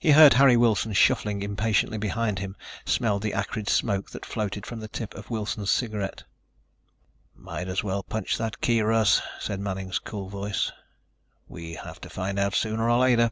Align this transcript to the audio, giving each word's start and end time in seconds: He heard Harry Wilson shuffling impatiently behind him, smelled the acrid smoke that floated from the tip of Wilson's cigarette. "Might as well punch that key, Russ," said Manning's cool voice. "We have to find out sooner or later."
He 0.00 0.10
heard 0.10 0.34
Harry 0.34 0.56
Wilson 0.56 0.92
shuffling 0.94 1.42
impatiently 1.44 1.96
behind 1.96 2.40
him, 2.40 2.56
smelled 2.84 3.22
the 3.22 3.34
acrid 3.34 3.68
smoke 3.68 4.10
that 4.10 4.26
floated 4.26 4.66
from 4.66 4.80
the 4.80 4.88
tip 4.88 5.14
of 5.14 5.30
Wilson's 5.30 5.70
cigarette. 5.70 6.24
"Might 7.36 7.68
as 7.68 7.84
well 7.84 8.02
punch 8.02 8.36
that 8.36 8.60
key, 8.60 8.80
Russ," 8.80 9.22
said 9.38 9.60
Manning's 9.60 10.00
cool 10.00 10.28
voice. 10.28 10.72
"We 11.46 11.74
have 11.74 12.00
to 12.00 12.10
find 12.10 12.36
out 12.36 12.56
sooner 12.56 12.90
or 12.90 12.98
later." 12.98 13.30